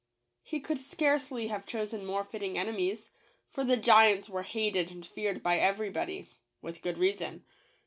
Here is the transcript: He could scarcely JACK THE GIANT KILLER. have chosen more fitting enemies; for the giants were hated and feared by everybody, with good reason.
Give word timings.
He 0.41 0.59
could 0.59 0.79
scarcely 0.79 1.43
JACK 1.43 1.67
THE 1.67 1.67
GIANT 1.67 1.67
KILLER. 1.71 1.79
have 1.83 1.89
chosen 1.91 2.05
more 2.07 2.23
fitting 2.23 2.57
enemies; 2.57 3.11
for 3.51 3.63
the 3.63 3.77
giants 3.77 4.27
were 4.29 4.41
hated 4.41 4.89
and 4.89 5.05
feared 5.05 5.43
by 5.43 5.59
everybody, 5.59 6.27
with 6.59 6.81
good 6.81 6.97
reason. 6.97 7.45